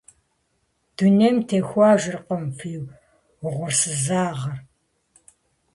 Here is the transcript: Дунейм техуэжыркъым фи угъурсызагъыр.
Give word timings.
Дунейм 0.95 1.37
техуэжыркъым 1.47 2.43
фи 2.57 2.73
угъурсызагъыр. 3.45 4.57